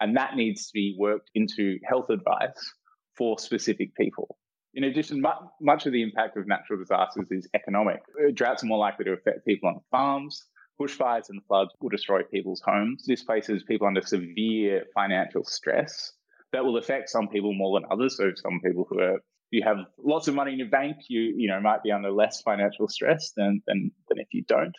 And 0.00 0.16
that 0.16 0.36
needs 0.36 0.66
to 0.66 0.72
be 0.74 0.96
worked 0.98 1.30
into 1.34 1.78
health 1.84 2.10
advice 2.10 2.74
for 3.16 3.38
specific 3.38 3.94
people. 3.94 4.36
In 4.74 4.84
addition, 4.84 5.24
much 5.60 5.86
of 5.86 5.92
the 5.92 6.02
impact 6.02 6.36
of 6.36 6.48
natural 6.48 6.80
disasters 6.80 7.28
is 7.30 7.48
economic. 7.54 8.02
Uh, 8.20 8.32
droughts 8.34 8.64
are 8.64 8.66
more 8.66 8.78
likely 8.78 9.04
to 9.04 9.12
affect 9.12 9.46
people 9.46 9.68
on 9.68 9.80
farms. 9.90 10.44
Bushfires 10.80 11.30
and 11.30 11.40
floods 11.46 11.70
will 11.80 11.90
destroy 11.90 12.22
people's 12.24 12.60
homes. 12.66 13.04
This 13.06 13.22
places 13.22 13.62
people 13.62 13.86
under 13.86 14.02
severe 14.02 14.84
financial 14.92 15.44
stress 15.44 16.12
that 16.52 16.64
will 16.64 16.76
affect 16.76 17.08
some 17.08 17.28
people 17.28 17.54
more 17.54 17.78
than 17.78 17.88
others. 17.92 18.16
So 18.16 18.32
some 18.34 18.60
people 18.64 18.86
who 18.88 18.98
are 18.98 19.20
you 19.50 19.62
have 19.62 19.76
lots 20.02 20.26
of 20.26 20.34
money 20.34 20.52
in 20.52 20.58
your 20.58 20.68
bank, 20.68 20.96
you 21.08 21.20
you 21.36 21.48
know 21.48 21.60
might 21.60 21.84
be 21.84 21.92
under 21.92 22.10
less 22.10 22.42
financial 22.42 22.88
stress 22.88 23.32
than 23.36 23.62
than, 23.68 23.92
than 24.08 24.18
if 24.18 24.28
you 24.32 24.42
don't. 24.48 24.74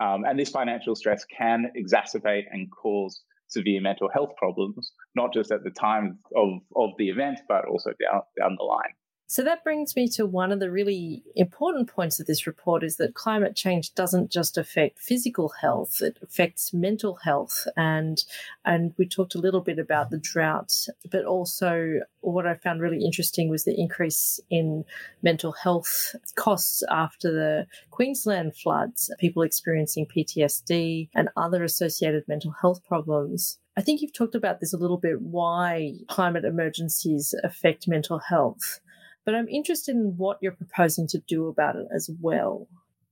Um, 0.00 0.24
and 0.24 0.38
this 0.38 0.50
financial 0.50 0.94
stress 0.94 1.24
can 1.24 1.72
exacerbate 1.76 2.44
and 2.50 2.70
cause 2.70 3.22
severe 3.50 3.80
mental 3.80 4.08
health 4.12 4.30
problems, 4.36 4.92
not 5.14 5.32
just 5.32 5.50
at 5.52 5.64
the 5.64 5.70
time 5.70 6.18
of, 6.36 6.48
of 6.76 6.90
the 6.98 7.08
event, 7.08 7.40
but 7.48 7.66
also 7.66 7.90
down, 8.00 8.22
down 8.38 8.56
the 8.58 8.64
line. 8.64 8.94
So 9.30 9.44
that 9.44 9.62
brings 9.62 9.94
me 9.94 10.08
to 10.08 10.26
one 10.26 10.50
of 10.50 10.58
the 10.58 10.72
really 10.72 11.22
important 11.36 11.88
points 11.88 12.18
of 12.18 12.26
this 12.26 12.48
report 12.48 12.82
is 12.82 12.96
that 12.96 13.14
climate 13.14 13.54
change 13.54 13.94
doesn't 13.94 14.32
just 14.32 14.58
affect 14.58 14.98
physical 14.98 15.50
health, 15.60 16.02
it 16.02 16.18
affects 16.20 16.74
mental 16.74 17.14
health. 17.14 17.68
And 17.76 18.24
and 18.64 18.92
we 18.98 19.06
talked 19.06 19.36
a 19.36 19.40
little 19.40 19.60
bit 19.60 19.78
about 19.78 20.10
the 20.10 20.18
drought, 20.18 20.74
but 21.12 21.26
also 21.26 22.00
what 22.22 22.44
I 22.44 22.56
found 22.56 22.80
really 22.80 23.04
interesting 23.04 23.48
was 23.48 23.62
the 23.62 23.80
increase 23.80 24.40
in 24.50 24.84
mental 25.22 25.52
health 25.52 26.16
costs 26.34 26.82
after 26.90 27.30
the 27.30 27.66
Queensland 27.92 28.56
floods, 28.56 29.14
people 29.20 29.44
experiencing 29.44 30.08
PTSD 30.08 31.08
and 31.14 31.28
other 31.36 31.62
associated 31.62 32.26
mental 32.26 32.50
health 32.60 32.82
problems. 32.82 33.60
I 33.76 33.82
think 33.82 34.02
you've 34.02 34.12
talked 34.12 34.34
about 34.34 34.58
this 34.58 34.74
a 34.74 34.76
little 34.76 34.98
bit 34.98 35.22
why 35.22 35.92
climate 36.08 36.44
emergencies 36.44 37.32
affect 37.44 37.86
mental 37.86 38.18
health 38.18 38.80
but 39.24 39.34
I'm 39.34 39.48
interested 39.48 39.94
in 39.94 40.14
what 40.16 40.38
you're 40.40 40.52
proposing 40.52 41.06
to 41.08 41.18
do 41.18 41.48
about 41.48 41.76
it 41.76 41.86
as 41.94 42.10
well. 42.20 42.68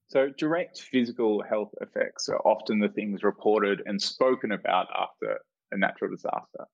So, 0.08 0.28
direct 0.38 0.80
physical 0.80 1.42
health 1.42 1.70
effects 1.80 2.28
are 2.28 2.40
often 2.40 2.78
the 2.78 2.88
things 2.88 3.22
reported 3.22 3.82
and 3.84 4.00
spoken 4.00 4.52
about 4.52 4.86
after 4.96 5.38
a 5.70 5.76
natural 5.76 6.10
disaster. 6.10 6.66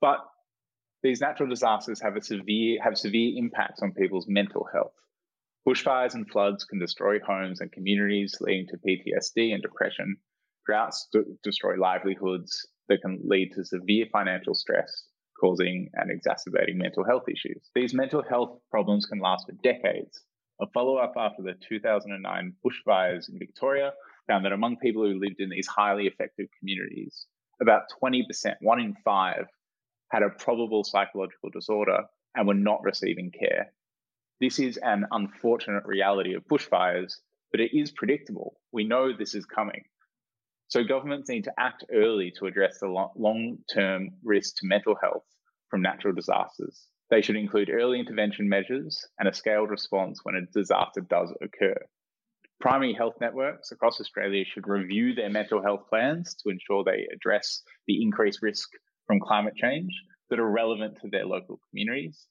But 0.00 0.18
these 1.02 1.20
natural 1.20 1.48
disasters 1.48 2.00
have 2.02 2.16
a 2.16 2.22
severe 2.22 2.78
have 2.82 2.98
severe 2.98 3.38
impacts 3.38 3.82
on 3.82 3.92
people's 3.92 4.26
mental 4.28 4.68
health. 4.72 4.92
Bushfires 5.66 6.14
and 6.14 6.28
floods 6.28 6.64
can 6.64 6.78
destroy 6.78 7.18
homes 7.20 7.60
and 7.60 7.72
communities, 7.72 8.36
leading 8.40 8.66
to 8.68 8.76
PTSD 8.76 9.54
and 9.54 9.62
depression. 9.62 10.16
Droughts 10.66 11.08
d- 11.12 11.20
destroy 11.42 11.76
livelihoods 11.76 12.68
that 12.88 13.00
can 13.00 13.20
lead 13.24 13.52
to 13.52 13.64
severe 13.64 14.06
financial 14.12 14.54
stress 14.54 15.06
causing 15.42 15.90
and 15.94 16.10
exacerbating 16.10 16.78
mental 16.78 17.04
health 17.04 17.24
issues. 17.28 17.68
These 17.74 17.94
mental 17.94 18.22
health 18.22 18.60
problems 18.70 19.06
can 19.06 19.18
last 19.18 19.46
for 19.46 19.52
decades. 19.62 20.22
A 20.60 20.66
follow 20.68 20.96
up 20.96 21.14
after 21.16 21.42
the 21.42 21.54
2009 21.68 22.54
bushfires 22.64 23.28
in 23.28 23.40
Victoria 23.40 23.92
found 24.28 24.44
that 24.44 24.52
among 24.52 24.76
people 24.76 25.02
who 25.02 25.18
lived 25.18 25.40
in 25.40 25.50
these 25.50 25.66
highly 25.66 26.06
affected 26.06 26.48
communities, 26.60 27.26
about 27.60 27.82
20%, 28.00 28.22
one 28.60 28.80
in 28.80 28.94
five, 29.04 29.46
had 30.10 30.22
a 30.22 30.30
probable 30.30 30.84
psychological 30.84 31.50
disorder 31.50 32.04
and 32.36 32.46
were 32.46 32.54
not 32.54 32.84
receiving 32.84 33.32
care. 33.32 33.72
This 34.40 34.60
is 34.60 34.76
an 34.76 35.06
unfortunate 35.10 35.84
reality 35.84 36.34
of 36.34 36.46
bushfires, 36.46 37.14
but 37.50 37.60
it 37.60 37.76
is 37.76 37.90
predictable. 37.90 38.60
We 38.70 38.84
know 38.84 39.12
this 39.12 39.34
is 39.34 39.44
coming. 39.44 39.82
So 40.72 40.82
governments 40.82 41.28
need 41.28 41.44
to 41.44 41.60
act 41.60 41.84
early 41.92 42.32
to 42.38 42.46
address 42.46 42.78
the 42.80 42.86
long 42.86 43.58
term 43.70 44.08
risk 44.24 44.56
to 44.56 44.66
mental 44.66 44.96
health 45.02 45.26
from 45.68 45.82
natural 45.82 46.14
disasters. 46.14 46.88
They 47.10 47.20
should 47.20 47.36
include 47.36 47.68
early 47.68 48.00
intervention 48.00 48.48
measures 48.48 49.06
and 49.18 49.28
a 49.28 49.34
scaled 49.34 49.68
response 49.68 50.20
when 50.22 50.34
a 50.34 50.46
disaster 50.50 51.02
does 51.02 51.30
occur. 51.42 51.76
Primary 52.58 52.94
health 52.94 53.16
networks 53.20 53.70
across 53.70 54.00
Australia 54.00 54.46
should 54.46 54.66
review 54.66 55.14
their 55.14 55.28
mental 55.28 55.62
health 55.62 55.82
plans 55.90 56.36
to 56.36 56.48
ensure 56.48 56.84
they 56.84 57.06
address 57.14 57.62
the 57.86 58.00
increased 58.00 58.40
risk 58.40 58.70
from 59.06 59.20
climate 59.20 59.56
change 59.56 59.92
that 60.30 60.40
are 60.40 60.50
relevant 60.50 60.96
to 61.02 61.10
their 61.10 61.26
local 61.26 61.60
communities. 61.68 62.28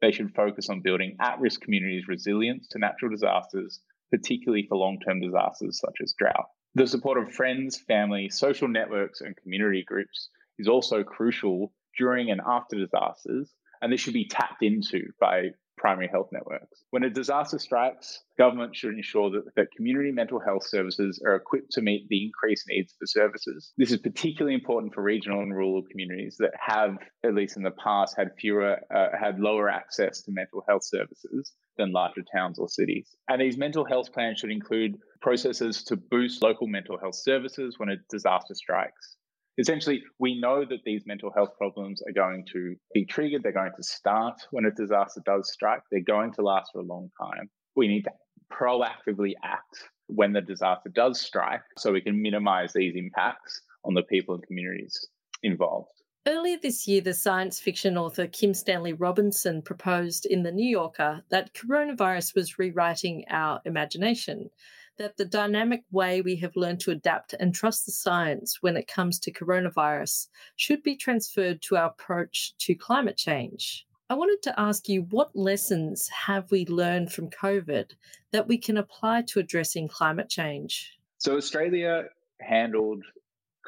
They 0.00 0.12
should 0.12 0.32
focus 0.36 0.70
on 0.70 0.82
building 0.82 1.16
at 1.20 1.40
risk 1.40 1.60
communities' 1.60 2.06
resilience 2.06 2.68
to 2.68 2.78
natural 2.78 3.10
disasters, 3.10 3.80
particularly 4.12 4.64
for 4.68 4.78
long 4.78 5.00
term 5.04 5.20
disasters 5.20 5.80
such 5.80 5.96
as 6.00 6.14
drought. 6.16 6.46
The 6.76 6.86
support 6.86 7.18
of 7.18 7.32
friends, 7.32 7.78
family, 7.78 8.28
social 8.30 8.66
networks, 8.66 9.20
and 9.20 9.36
community 9.36 9.84
groups 9.86 10.30
is 10.58 10.66
also 10.66 11.04
crucial 11.04 11.72
during 11.96 12.30
and 12.30 12.40
after 12.44 12.76
disasters, 12.76 13.52
and 13.80 13.92
this 13.92 14.00
should 14.00 14.14
be 14.14 14.26
tapped 14.26 14.62
into 14.62 15.12
by 15.20 15.50
primary 15.76 16.08
health 16.08 16.30
networks. 16.32 16.82
When 16.90 17.04
a 17.04 17.10
disaster 17.10 17.58
strikes, 17.58 18.22
government 18.38 18.74
should 18.74 18.94
ensure 18.94 19.30
that, 19.30 19.54
that 19.56 19.70
community 19.76 20.12
mental 20.12 20.40
health 20.40 20.66
services 20.66 21.22
are 21.24 21.36
equipped 21.36 21.72
to 21.72 21.82
meet 21.82 22.08
the 22.08 22.24
increased 22.24 22.64
needs 22.68 22.94
for 22.98 23.06
services. 23.06 23.72
This 23.76 23.92
is 23.92 23.98
particularly 23.98 24.54
important 24.54 24.94
for 24.94 25.02
regional 25.02 25.40
and 25.40 25.54
rural 25.54 25.82
communities 25.90 26.36
that 26.38 26.52
have, 26.58 26.96
at 27.24 27.34
least 27.34 27.56
in 27.56 27.62
the 27.62 27.70
past, 27.72 28.16
had 28.16 28.30
fewer, 28.38 28.78
uh, 28.94 29.08
had 29.18 29.38
lower 29.38 29.68
access 29.68 30.22
to 30.22 30.32
mental 30.32 30.64
health 30.68 30.84
services 30.84 31.52
than 31.76 31.92
larger 31.92 32.22
towns 32.34 32.58
or 32.58 32.68
cities. 32.68 33.14
And 33.28 33.40
these 33.40 33.58
mental 33.58 33.84
health 33.84 34.12
plans 34.12 34.38
should 34.38 34.50
include 34.50 34.96
processes 35.24 35.82
to 35.82 35.96
boost 35.96 36.42
local 36.42 36.66
mental 36.66 36.98
health 36.98 37.14
services 37.14 37.76
when 37.78 37.88
a 37.88 37.96
disaster 38.10 38.54
strikes. 38.54 39.16
Essentially, 39.56 40.02
we 40.18 40.38
know 40.38 40.66
that 40.66 40.80
these 40.84 41.04
mental 41.06 41.32
health 41.34 41.56
problems 41.56 42.02
are 42.06 42.12
going 42.12 42.44
to 42.52 42.76
be 42.92 43.06
triggered. 43.06 43.42
They're 43.42 43.52
going 43.52 43.72
to 43.74 43.82
start 43.82 44.34
when 44.50 44.66
a 44.66 44.70
disaster 44.70 45.22
does 45.24 45.50
strike. 45.50 45.80
They're 45.90 46.02
going 46.02 46.34
to 46.34 46.42
last 46.42 46.72
for 46.72 46.80
a 46.80 46.84
long 46.84 47.08
time. 47.18 47.48
We 47.74 47.88
need 47.88 48.02
to 48.02 48.10
proactively 48.52 49.32
act 49.42 49.88
when 50.08 50.34
the 50.34 50.42
disaster 50.42 50.90
does 50.94 51.22
strike 51.22 51.62
so 51.78 51.90
we 51.92 52.02
can 52.02 52.20
minimize 52.20 52.74
these 52.74 52.94
impacts 52.94 53.62
on 53.86 53.94
the 53.94 54.02
people 54.02 54.34
and 54.34 54.46
communities 54.46 55.06
involved. 55.42 55.88
Earlier 56.26 56.58
this 56.62 56.86
year, 56.86 57.00
the 57.00 57.14
science 57.14 57.60
fiction 57.60 57.96
author 57.96 58.26
Kim 58.26 58.52
Stanley 58.52 58.92
Robinson 58.92 59.62
proposed 59.62 60.26
in 60.26 60.42
The 60.42 60.52
New 60.52 60.68
Yorker 60.68 61.22
that 61.30 61.54
coronavirus 61.54 62.34
was 62.34 62.58
rewriting 62.58 63.24
our 63.30 63.60
imagination, 63.64 64.50
that 64.98 65.16
the 65.16 65.24
dynamic 65.24 65.82
way 65.90 66.20
we 66.20 66.36
have 66.36 66.56
learned 66.56 66.80
to 66.80 66.90
adapt 66.90 67.34
and 67.34 67.54
trust 67.54 67.86
the 67.86 67.92
science 67.92 68.58
when 68.60 68.76
it 68.76 68.88
comes 68.88 69.18
to 69.20 69.32
coronavirus 69.32 70.28
should 70.56 70.82
be 70.82 70.96
transferred 70.96 71.60
to 71.62 71.76
our 71.76 71.86
approach 71.86 72.54
to 72.58 72.74
climate 72.74 73.16
change. 73.16 73.86
I 74.10 74.14
wanted 74.14 74.42
to 74.42 74.60
ask 74.60 74.88
you 74.88 75.06
what 75.10 75.34
lessons 75.34 76.08
have 76.08 76.50
we 76.50 76.66
learned 76.66 77.12
from 77.12 77.30
COVID 77.30 77.92
that 78.32 78.46
we 78.46 78.58
can 78.58 78.76
apply 78.76 79.22
to 79.28 79.40
addressing 79.40 79.88
climate 79.88 80.28
change? 80.28 80.98
So, 81.18 81.36
Australia 81.36 82.04
handled 82.40 83.02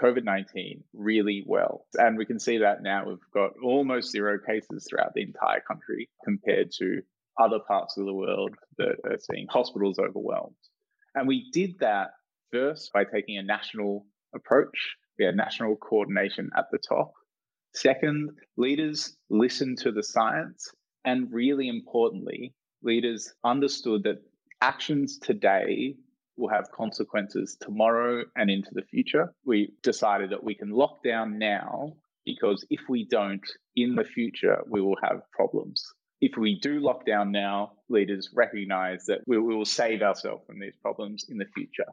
COVID 0.00 0.25
19 0.25 0.85
really 0.92 1.42
well. 1.47 1.87
And 1.95 2.18
we 2.18 2.26
can 2.26 2.38
see 2.38 2.59
that 2.59 2.83
now 2.83 3.06
we've 3.09 3.18
got 3.33 3.52
almost 3.62 4.12
zero 4.12 4.38
cases 4.38 4.87
throughout 4.88 5.14
the 5.14 5.23
entire 5.23 5.61
country 5.61 6.11
compared 6.25 6.71
to 6.78 7.00
other 7.38 7.59
parts 7.66 7.97
of 7.97 8.06
the 8.06 8.14
world 8.14 8.54
that 8.78 8.97
are 9.04 9.18
seeing 9.18 9.47
hospitals 9.49 9.99
overwhelmed. 9.99 10.54
And 11.16 11.26
we 11.26 11.50
did 11.50 11.78
that 11.80 12.11
first 12.52 12.92
by 12.92 13.04
taking 13.04 13.38
a 13.38 13.42
national 13.42 14.06
approach. 14.35 14.96
We 15.18 15.25
had 15.25 15.35
national 15.35 15.76
coordination 15.76 16.50
at 16.56 16.66
the 16.70 16.78
top. 16.78 17.12
Second, 17.75 18.30
leaders 18.56 19.16
listened 19.30 19.78
to 19.78 19.92
the 19.92 20.02
science. 20.02 20.70
And 21.04 21.32
really 21.32 21.68
importantly, 21.68 22.54
leaders 22.82 23.32
understood 23.44 24.02
that 24.04 24.23
actions 24.61 25.18
today 25.18 25.96
will 26.37 26.50
have 26.50 26.70
consequences 26.70 27.56
tomorrow 27.61 28.25
and 28.37 28.50
into 28.50 28.70
the 28.73 28.82
future. 28.82 29.32
We 29.44 29.73
decided 29.82 30.30
that 30.30 30.44
we 30.44 30.54
can 30.54 30.70
lock 30.70 31.02
down 31.02 31.38
now 31.38 31.94
because 32.26 32.66
if 32.68 32.80
we 32.88 33.06
don't, 33.08 33.46
in 33.76 33.94
the 33.94 34.04
future, 34.04 34.58
we 34.68 34.82
will 34.82 34.96
have 35.02 35.23
problems. 35.32 35.82
If 36.20 36.37
we 36.38 36.58
do 36.61 36.80
lock 36.80 37.04
down 37.04 37.30
now, 37.30 37.73
leaders 37.88 38.30
recognize 38.35 39.04
that 39.06 39.20
we, 39.26 39.38
we 39.38 39.54
will 39.54 39.64
save 39.66 40.02
ourselves 40.02 40.44
from 40.46 40.58
these 40.58 40.76
problems 40.80 41.26
in 41.28 41.37
the 41.37 41.44
future. 41.54 41.87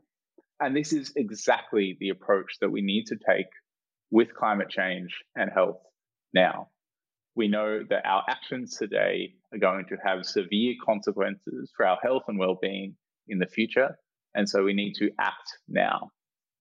And 0.60 0.76
this 0.76 0.94
is 0.94 1.12
exactly 1.16 1.98
the 2.00 2.10
approach 2.10 2.58
that 2.62 2.72
we 2.72 2.82
need 2.82 3.08
to 3.08 3.18
take 3.18 3.48
with 4.12 4.34
climate 4.34 4.70
change 4.70 5.14
and 5.36 5.52
health 5.52 5.82
now. 6.34 6.70
We 7.36 7.48
know 7.48 7.84
that 7.90 8.06
our 8.06 8.24
actions 8.30 8.78
today 8.78 9.34
are 9.52 9.58
going 9.58 9.86
to 9.90 9.98
have 10.06 10.26
severe 10.26 10.76
consequences 10.86 11.72
for 11.76 11.86
our 11.86 11.98
health 12.02 12.24
and 12.28 12.38
well-being 12.38 12.96
in 13.28 13.40
the 13.40 13.48
future, 13.48 13.98
and 14.36 14.48
so 14.48 14.64
we 14.64 14.74
need 14.74 14.94
to 15.00 15.10
act 15.20 15.58
now. 15.68 16.12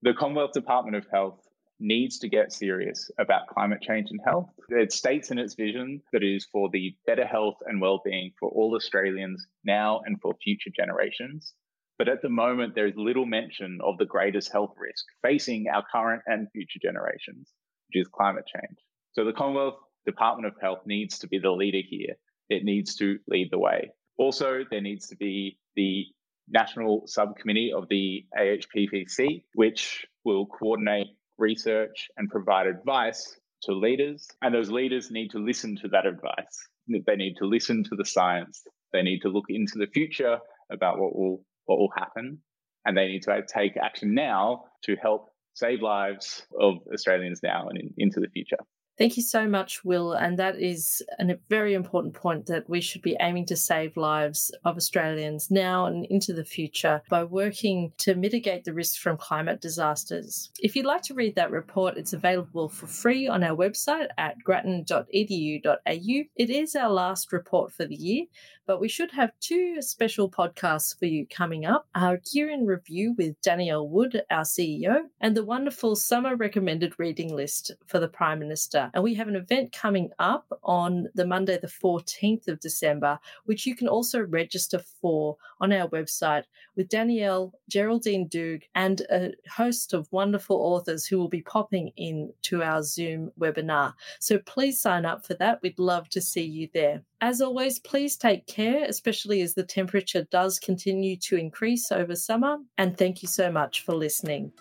The 0.01 0.15
Commonwealth 0.15 0.53
Department 0.53 0.97
of 0.97 1.07
Health 1.13 1.41
needs 1.83 2.19
to 2.21 2.29
get 2.29 2.53
serious 2.53 3.11
about 3.19 3.49
climate 3.49 3.83
change 3.83 4.09
and 4.11 4.21
health. 4.25 4.49
It 4.69 4.93
states 4.93 5.31
in 5.31 5.39
its 5.39 5.55
vision 5.55 6.01
that 6.13 6.23
it 6.23 6.35
is 6.35 6.47
for 6.51 6.71
the 6.73 6.97
better 7.07 7.27
health 7.27 7.57
and 7.67 7.81
well-being 7.81 8.33
for 8.39 8.49
all 8.51 8.75
Australians 8.77 9.45
now 9.65 10.01
and 10.07 10.21
for 10.21 10.35
future 10.43 10.71
generations. 10.75 11.55
But 11.99 12.09
at 12.09 12.23
the 12.23 12.29
moment, 12.29 12.75
there 12.75 12.87
is 12.87 12.95
little 12.97 13.27
mention 13.27 13.79
of 13.85 13.99
the 13.99 14.07
greatest 14.07 14.51
health 14.53 14.75
risk 14.79 15.05
facing 15.23 15.67
our 15.69 15.85
current 15.93 16.23
and 16.27 16.49
future 16.53 16.79
generations, 16.81 17.51
which 17.89 18.01
is 18.03 18.09
climate 18.09 18.45
change. 18.47 18.79
So 19.13 19.25
the 19.25 19.33
Commonwealth 19.33 19.79
Department 20.07 20.47
of 20.47 20.61
Health 20.61 20.81
needs 20.87 21.19
to 21.19 21.29
be 21.29 21.39
the 21.39 21.51
leader 21.51 21.81
here. 21.87 22.15
It 22.49 22.65
needs 22.65 22.97
to 22.97 23.19
lead 23.29 23.49
the 23.51 23.59
way. 23.59 23.91
Also, 24.19 24.65
there 24.71 24.81
needs 24.81 25.09
to 25.09 25.17
be 25.17 25.59
the 25.77 26.07
national 26.49 27.07
subcommittee 27.07 27.73
of 27.73 27.89
the 27.89 28.27
AHPPC, 28.39 29.45
which 29.55 30.07
will 30.25 30.47
coordinate 30.47 31.09
research 31.43 32.09
and 32.17 32.31
provide 32.31 32.67
advice 32.67 33.37
to 33.65 33.73
leaders. 33.73 34.27
And 34.41 34.55
those 34.55 34.71
leaders 34.71 35.11
need 35.11 35.31
to 35.33 35.39
listen 35.39 35.77
to 35.83 35.89
that 35.89 36.07
advice. 36.07 36.57
They 36.89 37.17
need 37.17 37.35
to 37.39 37.47
listen 37.47 37.85
to 37.85 37.97
the 37.97 38.05
science. 38.05 38.63
They 38.93 39.03
need 39.03 39.21
to 39.23 39.29
look 39.29 39.47
into 39.49 39.79
the 39.79 39.87
future 39.87 40.39
about 40.71 40.99
what 40.99 41.15
will 41.15 41.45
what 41.67 41.79
will 41.79 41.93
happen. 41.97 42.39
And 42.85 42.97
they 42.97 43.07
need 43.07 43.23
to 43.23 43.43
take 43.47 43.77
action 43.77 44.15
now 44.15 44.65
to 44.85 44.97
help 44.97 45.29
save 45.55 45.81
lives 45.83 46.47
of 46.59 46.75
Australians 46.93 47.41
now 47.43 47.69
and 47.69 47.79
in, 47.79 47.95
into 47.99 48.21
the 48.21 48.29
future. 48.29 48.57
Thank 48.99 49.17
you 49.17 49.23
so 49.23 49.49
much, 49.49 49.85
Will. 49.85 50.13
And 50.13 50.39
that 50.39 50.61
is 50.61 51.03
a 51.19 51.37
very 51.49 51.73
important 51.75 52.15
point 52.15 52.47
that 52.47 52.69
we 52.69 52.81
should 52.81 53.03
be 53.03 53.17
aiming 53.21 53.47
to 53.47 53.57
save 53.57 53.97
lives 53.97 54.53
of 54.65 54.77
Australians 54.77 55.51
now 55.51 55.87
and 55.87 56.05
into 56.07 56.35
the 56.35 56.45
future 56.45 57.01
by 57.09 57.25
working 57.25 57.93
to 57.99 58.15
mitigate 58.15 58.65
the 58.65 58.75
risk 58.75 59.01
from 59.01 59.17
climate 59.17 59.63
disasters. 59.63 60.51
If 60.61 60.77
you'd 60.77 60.87
like 60.87 61.03
to 61.03 61.15
read 61.15 61.37
that 61.37 61.51
report, 61.51 61.97
it's 61.97 62.13
available 62.13 62.69
for 62.69 62.87
free 62.87 63.27
on 63.27 63.43
our 63.43 63.57
website 63.57 64.09
at 64.19 64.37
grattan.edu.au. 64.45 66.25
It 66.37 66.51
is 66.51 66.77
our 66.77 66.91
last 66.91 67.33
report 67.33 67.73
for 67.73 67.87
the 67.87 67.97
year, 67.97 68.27
but 68.67 68.81
we 68.81 68.89
should 68.89 69.11
have 69.11 69.33
two 69.41 69.83
special 69.83 70.31
podcasts 70.31 70.99
for 70.99 71.07
you 71.07 71.27
coming 71.27 71.65
up 71.65 71.87
our 71.95 72.21
year 72.33 72.51
in 72.51 72.67
review 72.67 73.15
with 73.19 73.41
Danielle 73.43 73.89
Wood, 73.89 74.23
our 74.31 74.43
CEO, 74.43 75.03
and 75.21 75.37
the 75.37 75.45
wonderful 75.45 75.97
summer 75.97 76.37
recommended 76.37 76.95
reading 76.99 77.35
list 77.35 77.73
for 77.87 77.99
the 77.99 78.09
Prime 78.09 78.39
Minister. 78.39 78.91
And 78.95 79.03
we 79.03 79.15
have 79.15 79.29
an 79.29 79.37
event 79.37 79.73
coming 79.73 80.11
up 80.19 80.47
on 80.63 81.09
the 81.15 81.27
Monday, 81.27 81.59
the 81.59 81.67
14th 81.67 82.49
of 82.49 82.61
December, 82.61 83.19
which 83.45 83.67
you 83.67 83.75
can 83.75 83.89
also 83.89 84.21
register 84.21 84.79
for 84.79 85.37
on 85.61 85.73
our 85.73 85.89
website 85.89 86.45
with 86.77 86.89
Danielle, 86.89 87.53
Geraldine 87.69 88.29
Doogue, 88.29 88.63
and 88.75 89.03
a 89.11 89.33
host 89.51 89.93
of 89.93 90.11
wonderful 90.11 90.57
authors 90.57 91.07
who 91.07 91.19
will 91.19 91.29
be 91.29 91.43
popping 91.43 91.93
in 91.97 92.33
to 92.43 92.63
our 92.63 92.83
Zoom 92.83 93.31
webinar. 93.39 93.95
So 94.21 94.39
please 94.39 94.81
sign 94.81 95.05
up 95.05 95.27
for 95.27 95.35
that. 95.35 95.61
We'd 95.63 95.79
love 95.79 96.09
to 96.11 96.21
see 96.21 96.45
you 96.45 96.69
there. 96.73 97.03
As 97.21 97.41
always, 97.41 97.79
please 97.79 98.17
take 98.17 98.49
care, 98.53 98.85
especially 98.85 99.43
as 99.43 99.55
the 99.55 99.65
temperature 99.65 100.27
does 100.31 100.59
continue 100.59 101.17
to 101.17 101.37
increase 101.37 101.91
over 101.91 102.15
summer. 102.15 102.59
And 102.79 102.97
thank 102.97 103.23
you 103.23 103.29
so 103.29 103.51
much 103.51 103.85
for 103.85 103.95
listening. 103.95 104.53